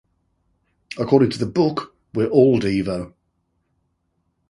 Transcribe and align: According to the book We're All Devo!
According 0.97 1.29
to 1.29 1.37
the 1.37 1.45
book 1.45 1.93
We're 2.15 2.25
All 2.25 2.59
Devo! 2.59 3.13